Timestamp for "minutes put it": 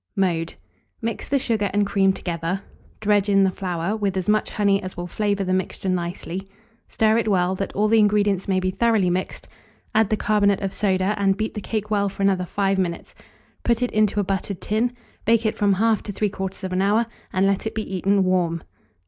12.79-13.91